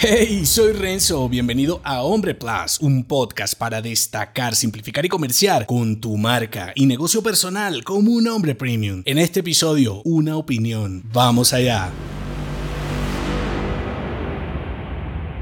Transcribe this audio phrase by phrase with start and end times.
[0.00, 6.00] Hey, soy Renzo, bienvenido a Hombre Plus, un podcast para destacar, simplificar y comerciar con
[6.00, 9.02] tu marca y negocio personal como un hombre premium.
[9.06, 11.02] En este episodio, una opinión.
[11.12, 11.90] Vamos allá.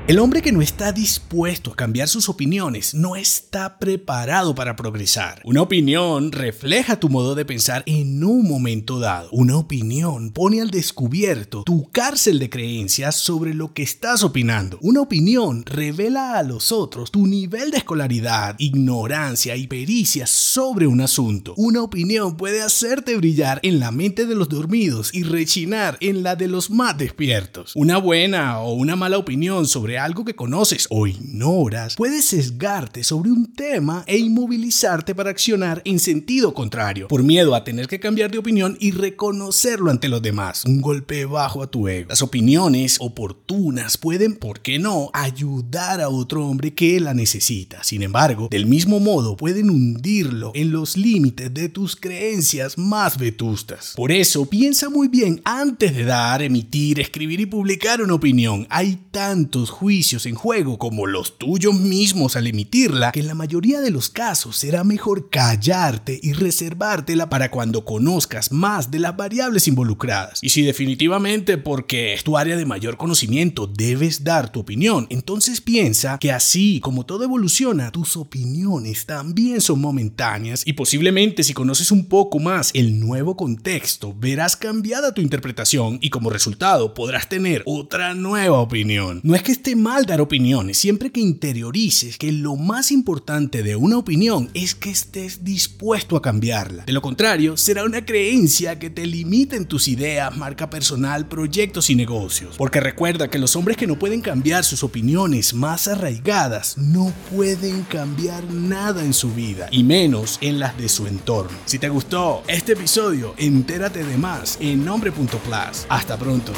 [0.08, 5.42] El hombre que no está dispuesto a cambiar sus opiniones no está preparado para progresar.
[5.44, 9.28] Una opinión refleja tu modo de pensar en un momento dado.
[9.32, 14.78] Una opinión pone al descubierto tu cárcel de creencias sobre lo que estás opinando.
[14.80, 21.00] Una opinión revela a los otros tu nivel de escolaridad, ignorancia y pericia sobre un
[21.00, 21.52] asunto.
[21.56, 26.36] Una opinión puede hacerte brillar en la mente de los dormidos y rechinar en la
[26.36, 27.72] de los más despiertos.
[27.74, 33.30] Una buena o una mala opinión sobre algo que conoces o ignoras, puedes sesgarte sobre
[33.30, 38.30] un tema e inmovilizarte para accionar en sentido contrario, por miedo a tener que cambiar
[38.30, 40.64] de opinión y reconocerlo ante los demás.
[40.64, 42.08] Un golpe bajo a tu ego.
[42.08, 47.82] Las opiniones oportunas pueden, ¿por qué no?, ayudar a otro hombre que la necesita.
[47.82, 53.94] Sin embargo, del mismo modo pueden hundirlo en los límites de tus creencias más vetustas.
[53.96, 58.66] Por eso, piensa muy bien antes de dar, emitir, escribir y publicar una opinión.
[58.70, 63.36] Hay tantos juicios juicios en juego como los tuyos mismos al emitirla, que en la
[63.36, 69.16] mayoría de los casos será mejor callarte y reservártela para cuando conozcas más de las
[69.16, 70.40] variables involucradas.
[70.42, 75.60] Y si definitivamente porque es tu área de mayor conocimiento debes dar tu opinión, entonces
[75.60, 81.92] piensa que así como todo evoluciona, tus opiniones también son momentáneas y posiblemente si conoces
[81.92, 87.62] un poco más el nuevo contexto, verás cambiada tu interpretación y como resultado podrás tener
[87.66, 89.20] otra nueva opinión.
[89.22, 93.76] No es que esté mal dar opiniones, siempre que interiorices que lo más importante de
[93.76, 96.84] una opinión es que estés dispuesto a cambiarla.
[96.84, 101.90] De lo contrario, será una creencia que te limita en tus ideas, marca personal, proyectos
[101.90, 102.56] y negocios.
[102.56, 107.82] Porque recuerda que los hombres que no pueden cambiar sus opiniones más arraigadas no pueden
[107.82, 111.56] cambiar nada en su vida, y menos en las de su entorno.
[111.64, 115.86] Si te gustó este episodio, entérate de más en nombre.plus.
[115.88, 116.52] Hasta pronto.